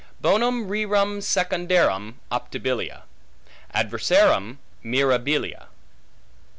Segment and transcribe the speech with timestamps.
[0.19, 3.03] Bona rerum secundarum optabilia;
[3.71, 5.67] adversarum mirabilia.